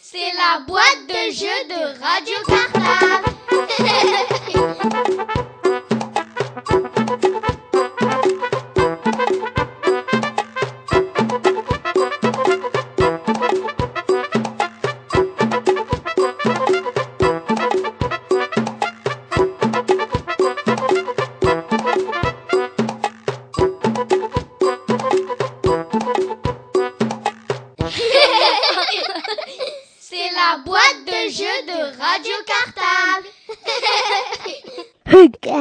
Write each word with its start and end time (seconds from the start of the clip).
C'est 0.00 0.32
la 0.36 0.60
boîte 0.66 1.06
de 1.08 1.30
jeu 1.32 1.58
de 1.68 1.80
Radio 2.00 2.36
Cartable. 2.46 3.28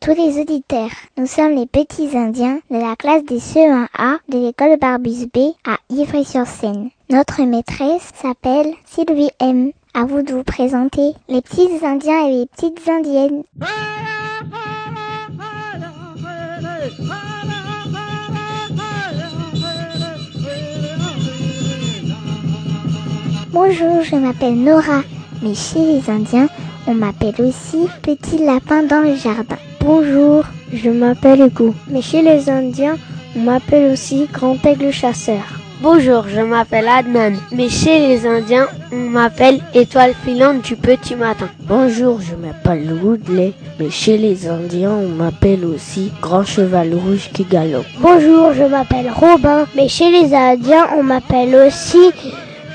tous 0.00 0.14
les 0.14 0.40
auditeurs. 0.40 0.90
Nous 1.16 1.26
sommes 1.26 1.54
les 1.54 1.66
petits 1.66 2.16
Indiens 2.16 2.60
de 2.70 2.76
la 2.76 2.96
classe 2.96 3.24
des 3.24 3.38
CE1A 3.38 4.18
de 4.28 4.38
l'école 4.38 4.78
Barbus 4.78 5.26
B 5.32 5.54
à 5.66 5.76
Ivry-sur-Seine. 5.90 6.90
Notre 7.10 7.42
maîtresse 7.42 8.10
s'appelle 8.14 8.74
Sylvie 8.84 9.30
M. 9.40 9.72
À 9.94 10.04
vous 10.04 10.22
de 10.22 10.32
vous 10.32 10.44
présenter 10.44 11.12
les 11.28 11.42
petits 11.42 11.84
Indiens 11.84 12.26
et 12.26 12.40
les 12.40 12.46
petites 12.46 12.88
Indiennes. 12.88 13.42
Bonjour, 23.50 24.02
je 24.02 24.16
m'appelle 24.16 24.56
Nora, 24.56 25.02
mais 25.42 25.54
chez 25.54 25.80
les 25.80 26.10
Indiens, 26.10 26.48
on 26.86 26.94
m'appelle 26.94 27.34
aussi 27.40 27.88
Petit 28.02 28.38
Lapin 28.38 28.84
dans 28.84 29.00
le 29.00 29.16
jardin. 29.16 29.56
Bonjour, 29.80 30.44
je 30.72 30.90
m'appelle 30.90 31.40
Hugo, 31.40 31.74
mais 31.88 32.02
chez 32.02 32.20
les 32.22 32.50
Indiens, 32.50 32.96
on 33.36 33.40
m'appelle 33.40 33.92
aussi 33.92 34.28
Grand 34.32 34.56
Aigle 34.66 34.90
Chasseur. 34.90 35.42
Bonjour, 35.80 36.24
je 36.28 36.40
m'appelle 36.40 36.88
Adnan, 36.88 37.34
mais 37.52 37.68
chez 37.68 38.00
les 38.00 38.26
Indiens, 38.26 38.66
on 38.92 38.96
m'appelle 38.96 39.60
Étoile 39.74 40.14
filante 40.24 40.62
du 40.62 40.74
petit 40.74 41.14
matin. 41.14 41.48
Bonjour, 41.60 42.20
je 42.20 42.34
m'appelle 42.34 42.92
Woodley, 42.92 43.52
mais 43.78 43.88
chez 43.88 44.18
les 44.18 44.48
Indiens, 44.48 44.90
on 44.92 45.08
m'appelle 45.08 45.64
aussi 45.64 46.10
Grand 46.20 46.44
Cheval 46.44 46.92
Rouge 46.94 47.30
qui 47.32 47.44
galope. 47.44 47.86
Bonjour, 48.00 48.52
je 48.52 48.64
m'appelle 48.64 49.10
Robin, 49.14 49.66
mais 49.76 49.88
chez 49.88 50.10
les 50.10 50.34
Indiens, 50.34 50.88
on 50.98 51.04
m'appelle 51.04 51.54
aussi 51.54 52.10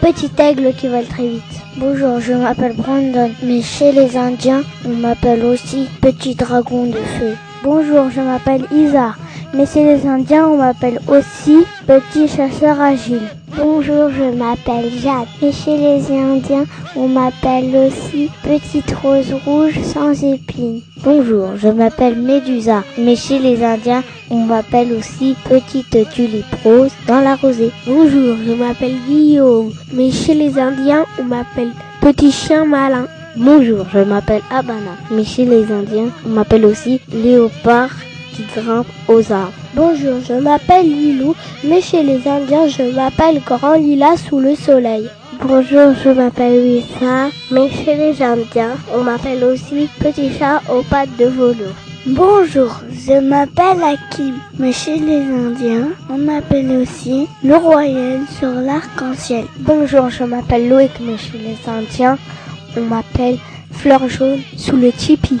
Petit 0.00 0.30
Aigle 0.38 0.72
qui 0.72 0.88
vole 0.88 1.04
très 1.04 1.28
vite. 1.28 1.42
Bonjour, 1.76 2.20
je 2.20 2.32
m'appelle 2.32 2.72
Brandon, 2.74 3.30
mais 3.42 3.60
chez 3.60 3.92
les 3.92 4.16
Indiens, 4.16 4.62
on 4.86 4.96
m'appelle 4.96 5.44
aussi 5.44 5.88
Petit 6.00 6.34
Dragon 6.34 6.86
de 6.86 6.96
Feu. 6.96 7.36
Bonjour, 7.62 8.10
je 8.10 8.22
m'appelle 8.22 8.64
Isa, 8.72 9.14
mais 9.52 9.66
chez 9.66 9.84
les 9.84 10.06
Indiens, 10.06 10.48
on 10.48 10.56
m'appelle 10.56 11.00
aussi 11.06 11.66
Petit 11.86 12.28
Chasseur 12.28 12.80
Agile. 12.80 13.28
Bonjour, 13.56 14.08
je 14.10 14.34
m'appelle 14.34 14.90
Jade, 15.02 15.28
mais 15.42 15.52
chez 15.52 15.76
les 15.76 16.10
Indiens, 16.10 16.64
on 16.96 17.08
m'appelle 17.08 17.74
aussi 17.76 18.30
Petite 18.42 18.94
Rose 19.02 19.32
Rouge 19.44 19.78
sans 19.82 20.22
épines. 20.24 20.82
Bonjour, 21.02 21.56
je 21.56 21.68
m'appelle 21.68 22.16
Médusa, 22.16 22.82
mais 22.98 23.16
chez 23.16 23.38
les 23.38 23.62
Indiens, 23.62 24.02
on 24.30 24.44
m'appelle 24.44 24.92
aussi 24.92 25.36
Petite 25.48 26.10
Tulipe 26.10 26.54
Rose 26.64 26.92
dans 27.06 27.20
la 27.20 27.36
rosée. 27.36 27.70
Bonjour, 27.86 28.36
je 28.46 28.52
m'appelle 28.52 28.96
Guillaume, 29.08 29.72
mais 29.92 30.10
chez 30.10 30.34
les 30.34 30.58
Indiens, 30.58 31.06
on 31.18 31.24
m'appelle 31.24 31.72
Petit 32.00 32.32
Chien 32.32 32.64
Malin. 32.64 33.06
Bonjour, 33.36 33.86
je 33.92 34.00
m'appelle 34.00 34.42
Abana, 34.50 34.96
mais 35.10 35.24
chez 35.24 35.44
les 35.44 35.70
Indiens, 35.70 36.10
on 36.26 36.30
m'appelle 36.30 36.66
aussi 36.66 37.00
Léopard 37.12 37.90
qui 38.34 38.42
grimpe 38.54 38.86
aux 39.08 39.32
arbres. 39.32 39.52
Bonjour, 39.74 40.18
je 40.26 40.34
m'appelle 40.34 40.86
Lilou, 40.86 41.34
mais 41.64 41.80
chez 41.80 42.02
les 42.02 42.26
Indiens, 42.26 42.66
je 42.66 42.94
m'appelle 42.94 43.40
Grand 43.46 43.74
Lila 43.74 44.16
sous 44.16 44.40
le 44.40 44.56
soleil. 44.56 45.08
Bonjour, 45.42 45.94
je 46.04 46.10
m'appelle 46.10 46.60
Wissa, 46.62 47.30
mais 47.50 47.70
chez 47.70 47.94
les 47.94 48.22
Indiens, 48.22 48.76
on 48.94 49.02
m'appelle 49.02 49.42
aussi 49.42 49.88
Petit 49.98 50.30
chat 50.38 50.60
aux 50.70 50.82
pattes 50.82 51.16
de 51.18 51.24
velours. 51.24 51.74
Bonjour, 52.06 52.82
je 52.90 53.18
m'appelle 53.20 53.82
Hakim, 53.82 54.34
mais 54.58 54.72
chez 54.72 54.98
les 54.98 55.22
Indiens, 55.22 55.88
on 56.10 56.18
m'appelle 56.18 56.70
aussi 56.72 57.26
le 57.42 57.56
royal 57.56 58.20
sur 58.38 58.50
l'arc-en-ciel. 58.50 59.44
Bonjour, 59.60 60.10
je 60.10 60.24
m'appelle 60.24 60.68
Loïc, 60.68 60.92
mais 61.00 61.16
chez 61.16 61.38
les 61.38 61.58
Indiens, 61.70 62.18
on 62.76 62.82
m'appelle 62.82 63.38
Fleur 63.72 64.08
jaune 64.10 64.40
sous 64.58 64.76
le 64.76 64.92
tipi. 64.92 65.38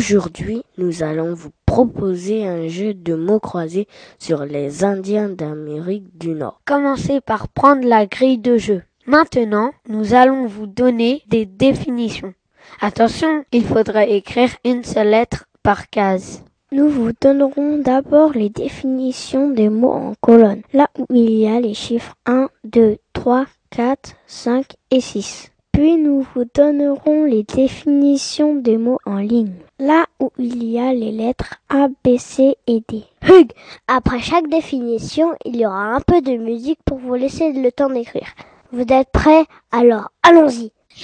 Aujourd'hui, 0.00 0.62
nous 0.78 1.02
allons 1.02 1.34
vous 1.34 1.50
proposer 1.66 2.48
un 2.48 2.68
jeu 2.68 2.94
de 2.94 3.14
mots 3.14 3.38
croisés 3.38 3.86
sur 4.18 4.46
les 4.46 4.82
Indiens 4.82 5.28
d'Amérique 5.28 6.16
du 6.16 6.30
Nord. 6.30 6.62
Commencez 6.64 7.20
par 7.20 7.48
prendre 7.48 7.86
la 7.86 8.06
grille 8.06 8.38
de 8.38 8.56
jeu. 8.56 8.82
Maintenant, 9.04 9.72
nous 9.90 10.14
allons 10.14 10.46
vous 10.46 10.66
donner 10.66 11.22
des 11.28 11.44
définitions. 11.44 12.32
Attention, 12.80 13.44
il 13.52 13.62
faudra 13.62 14.06
écrire 14.06 14.48
une 14.64 14.84
seule 14.84 15.10
lettre 15.10 15.44
par 15.62 15.90
case. 15.90 16.44
Nous 16.72 16.88
vous 16.88 17.10
donnerons 17.20 17.76
d'abord 17.76 18.32
les 18.32 18.48
définitions 18.48 19.50
des 19.50 19.68
mots 19.68 19.92
en 19.92 20.14
colonne, 20.22 20.62
là 20.72 20.88
où 20.98 21.04
il 21.10 21.30
y 21.30 21.46
a 21.46 21.60
les 21.60 21.74
chiffres 21.74 22.14
1, 22.24 22.48
2, 22.64 22.96
3, 23.12 23.44
4, 23.68 24.14
5 24.26 24.64
et 24.92 25.02
6. 25.02 25.50
Puis 25.72 25.96
nous 25.96 26.26
vous 26.34 26.44
donnerons 26.54 27.24
les 27.24 27.42
définitions 27.44 28.54
des 28.54 28.76
mots 28.76 28.98
en 29.06 29.16
ligne, 29.16 29.54
là 29.78 30.06
où 30.18 30.30
il 30.38 30.64
y 30.64 30.78
a 30.78 30.92
les 30.92 31.12
lettres 31.12 31.54
A, 31.68 31.88
B, 31.88 32.18
C 32.18 32.56
et 32.66 32.82
D. 32.88 33.04
Hug, 33.28 33.52
après 33.86 34.20
chaque 34.20 34.48
définition, 34.48 35.34
il 35.44 35.56
y 35.56 35.66
aura 35.66 35.94
un 35.94 36.00
peu 36.00 36.20
de 36.20 36.36
musique 36.36 36.80
pour 36.84 36.98
vous 36.98 37.14
laisser 37.14 37.52
le 37.52 37.70
temps 37.72 37.90
d'écrire. 37.90 38.28
Vous 38.72 38.84
êtes 38.88 39.10
prêts? 39.10 39.46
Alors, 39.72 40.10
allons-y. 40.22 40.72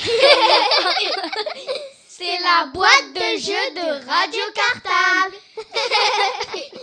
C'est 2.08 2.38
la 2.42 2.66
boîte 2.72 3.12
de 3.14 3.38
jeu 3.38 3.52
de 3.74 4.06
Radio 4.06 4.42
Cartable. 4.54 5.36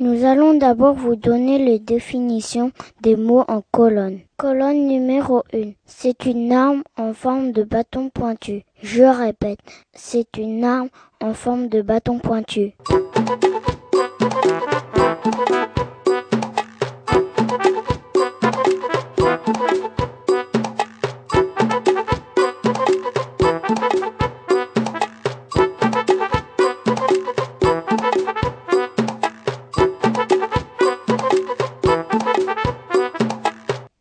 Nous 0.00 0.24
allons 0.24 0.54
d'abord 0.54 0.94
vous 0.94 1.14
donner 1.14 1.58
les 1.58 1.78
définitions 1.78 2.72
des 3.02 3.16
mots 3.16 3.44
en 3.48 3.62
colonne. 3.70 4.20
Colonne 4.38 4.86
numéro 4.86 5.42
1. 5.52 5.72
C'est 5.84 6.24
une 6.24 6.52
arme 6.52 6.82
en 6.96 7.12
forme 7.12 7.52
de 7.52 7.64
bâton 7.64 8.08
pointu. 8.08 8.62
Je 8.82 9.02
répète, 9.02 9.58
c'est 9.92 10.38
une 10.38 10.64
arme 10.64 10.88
en 11.20 11.34
forme 11.34 11.68
de 11.68 11.82
bâton 11.82 12.18
pointu. 12.18 12.72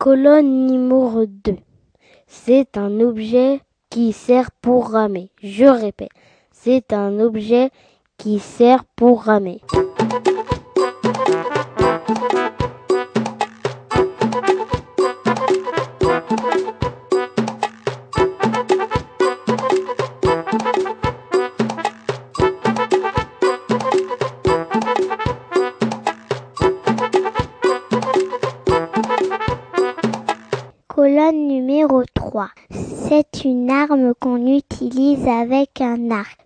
Colonne 0.10 0.66
numéro 0.66 1.28
2. 1.28 1.58
C'est 2.26 2.78
un 2.78 3.00
objet 3.00 3.62
qui 3.92 4.12
sert 4.12 4.50
pour 4.50 4.90
ramer. 4.90 5.30
Je 5.44 5.66
répète, 5.66 6.10
c'est 6.52 6.94
un 6.94 7.20
objet 7.20 7.70
qui 8.18 8.40
sert 8.40 8.86
pour 8.86 9.22
ramer. 9.22 9.62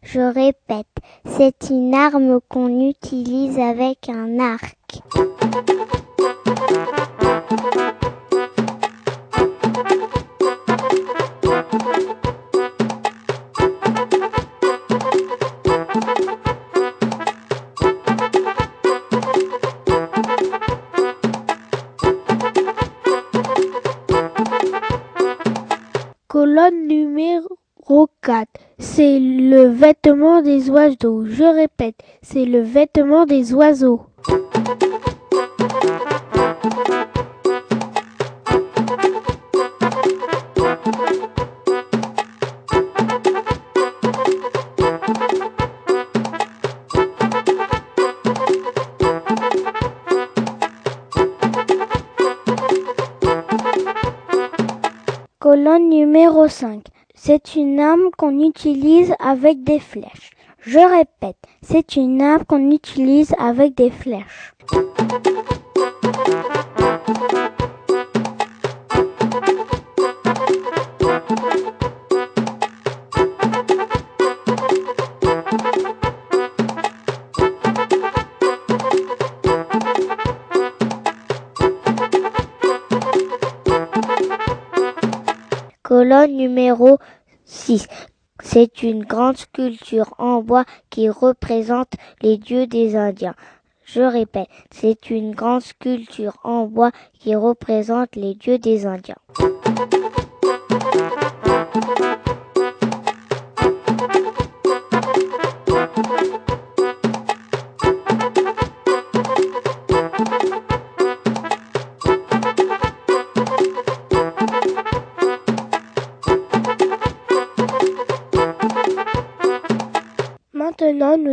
Je 0.01 0.19
répète, 0.19 0.87
c'est 1.25 1.69
une 1.69 1.93
arme 1.93 2.39
qu'on 2.49 2.89
utilise 2.89 3.59
avec 3.59 4.09
un 4.09 4.39
arc. 4.39 5.01
4. 28.21 28.47
C'est 28.79 29.19
le 29.19 29.67
vêtement 29.67 30.41
des 30.41 30.69
oiseaux. 30.69 31.25
Je 31.25 31.43
répète, 31.43 31.95
c'est 32.21 32.45
le 32.45 32.61
vêtement 32.61 33.25
des 33.25 33.53
oiseaux. 33.53 34.01
Colonne 55.39 55.89
numéro 55.89 56.47
5. 56.47 56.81
C'est 57.15 57.55
une 57.55 57.79
arme 57.79 58.09
qu'on 58.17 58.39
utilise 58.39 59.13
avec 59.19 59.63
des 59.63 59.79
flèches. 59.79 60.31
Je 60.61 60.79
répète, 60.79 61.37
c'est 61.61 61.95
une 61.95 62.21
arme 62.23 62.43
qu'on 62.43 62.71
utilise 62.71 63.35
avec 63.37 63.75
des 63.75 63.91
flèches. 63.91 64.53
Numéro 86.43 86.97
6. 87.45 87.87
C'est 88.41 88.83
une 88.83 89.05
grande 89.05 89.37
sculpture 89.37 90.13
en 90.17 90.41
bois 90.41 90.65
qui 90.89 91.07
représente 91.07 91.93
les 92.21 92.37
dieux 92.37 92.67
des 92.67 92.97
Indiens. 92.97 93.35
Je 93.85 94.01
répète, 94.01 94.47
c'est 94.71 95.09
une 95.09 95.33
grande 95.33 95.61
sculpture 95.61 96.37
en 96.43 96.65
bois 96.65 96.91
qui 97.19 97.35
représente 97.35 98.15
les 98.15 98.33
dieux 98.33 98.57
des 98.57 98.85
Indiens. 98.85 99.15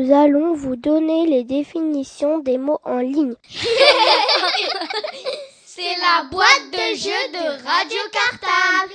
Nous 0.00 0.12
allons 0.14 0.54
vous 0.54 0.76
donner 0.76 1.26
les 1.26 1.44
définitions 1.44 2.38
des 2.38 2.56
mots 2.56 2.80
en 2.84 3.00
ligne. 3.00 3.34
C'est 5.66 5.82
la 5.82 6.24
boîte 6.30 6.70
de 6.72 6.96
jeu 6.96 7.10
de 7.32 7.62
Radio 7.66 7.98
Cartable. 8.10 8.94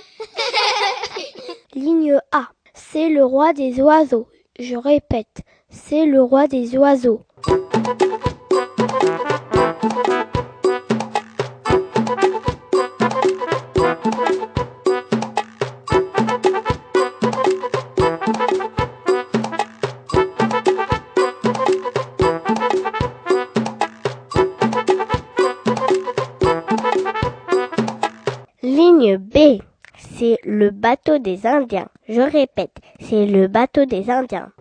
Ligne 1.75 2.19
A. 2.31 2.47
C'est 2.73 3.09
le 3.09 3.23
roi 3.23 3.53
des 3.53 3.81
oiseaux. 3.81 4.27
Je 4.59 4.75
répète, 4.75 5.43
c'est 5.69 6.05
le 6.05 6.21
roi 6.21 6.47
des 6.47 6.77
oiseaux. 6.77 7.21
B. 29.13 29.61
C'est 29.97 30.37
le 30.43 30.71
bateau 30.71 31.19
des 31.19 31.45
Indiens. 31.45 31.87
Je 32.09 32.21
répète, 32.21 32.77
c'est 32.99 33.25
le 33.25 33.47
bateau 33.47 33.85
des 33.85 34.09
Indiens. 34.09 34.51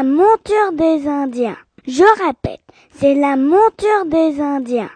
La 0.00 0.06
monture 0.06 0.72
des 0.72 1.06
Indiens. 1.06 1.58
Je 1.86 2.04
répète, 2.24 2.60
c'est 2.94 3.14
la 3.14 3.36
monture 3.36 4.06
des 4.06 4.40
Indiens. 4.40 4.88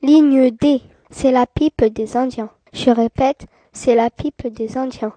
Ligne 0.00 0.50
D. 0.50 0.80
C'est 1.10 1.30
la 1.30 1.44
pipe 1.44 1.84
des 1.84 2.16
Indiens. 2.16 2.48
Je 2.76 2.90
répète, 2.90 3.46
c'est 3.72 3.94
la 3.94 4.10
pipe 4.10 4.48
des 4.48 4.76
Indiens. 4.76 5.14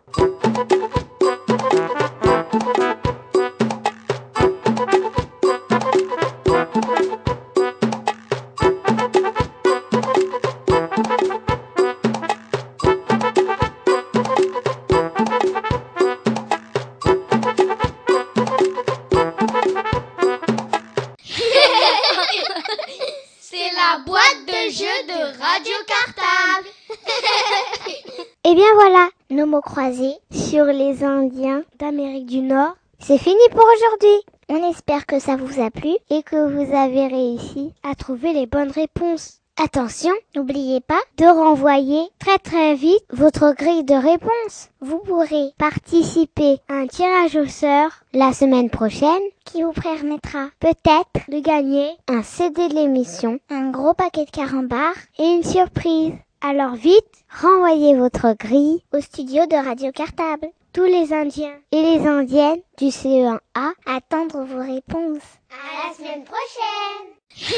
Et 28.46 28.56
bien 28.56 28.74
voilà, 28.76 29.10
nos 29.32 29.46
mots 29.46 29.60
croisés 29.60 30.16
sur 30.32 30.64
les 30.64 31.04
Indiens 31.04 31.64
D'Amérique 31.78 32.28
du 32.28 32.40
Nord. 32.40 32.78
C'est 32.98 33.18
fini 33.18 33.36
pour 33.52 33.66
aujourd'hui. 33.76 34.22
On 34.48 34.70
espère 34.70 35.06
que 35.06 35.20
ça 35.20 35.36
vous 35.36 35.62
a 35.62 35.70
plu 35.70 35.92
et 36.10 36.24
que 36.24 36.48
vous 36.48 36.74
avez 36.74 37.08
réussi 37.08 37.74
à 37.84 37.96
trouver 37.96 38.32
les 38.32 38.46
bonnes 38.46 38.72
réponses. 38.72 39.42
Attention, 39.62 40.14
n'oubliez 40.36 40.80
pas 40.80 41.02
de 41.18 41.26
renvoyer 41.26 42.08
très 42.18 42.38
très 42.38 42.76
vite 42.76 43.04
votre 43.12 43.54
grille 43.54 43.84
de 43.84 43.94
réponse. 43.94 44.70
Vous 44.80 45.00
pourrez 45.00 45.52
participer 45.58 46.60
à 46.70 46.76
un 46.76 46.88
tirage 46.88 47.36
au 47.36 47.46
sort 47.46 47.92
la 48.14 48.32
semaine 48.32 48.70
prochaine 48.70 49.22
qui 49.44 49.64
vous 49.64 49.74
permettra 49.74 50.48
peut-être 50.62 51.30
de 51.30 51.42
gagner 51.42 51.90
un 52.08 52.24
CD 52.24 52.70
de 52.70 52.76
l'émission, 52.76 53.38
un 53.50 53.70
gros 53.70 53.94
paquet 53.94 54.24
de 54.24 54.32
carambars 54.32 54.96
et 55.18 55.26
une 55.26 55.44
surprise. 55.44 56.14
Alors 56.42 56.76
vite, 56.76 57.26
renvoyez 57.42 57.96
votre 57.96 58.34
grille 58.34 58.82
au 58.94 59.02
studio 59.02 59.46
de 59.46 59.56
Radio 59.58 59.92
Cartable. 59.92 60.48
Tous 60.72 60.86
les 60.86 61.14
Indiens 61.14 61.58
et 61.74 61.82
les 61.82 62.08
Indiennes 62.08 62.62
du 62.78 62.86
CE1A 62.86 63.74
attendent 63.86 64.48
vos 64.48 64.62
réponses. 64.62 65.22
À 65.52 65.90
la 65.90 65.94
semaine 65.94 66.24
prochaine. 66.24 67.08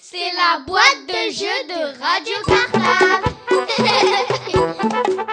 C'est 0.00 0.32
la 0.32 0.60
boîte 0.66 1.06
de 1.08 1.30
jeu 1.30 1.58
de 1.68 1.80
Radio 2.00 2.36
Cartable. 2.46 3.34